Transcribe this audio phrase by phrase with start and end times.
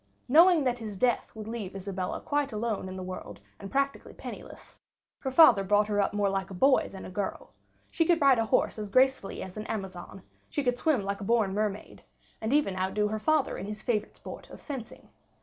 [0.27, 4.79] Knowing that his death would leave Isabella quite alone in the world and practically penniless,
[5.19, 7.53] her father brought her up more like a boy than a girl;
[7.91, 11.23] she could ride a horse as gracefully as an Amazon, she could swim like a
[11.23, 12.01] born mermaid,
[12.41, 15.09] and even outdo her father in his favorite sport of fencing.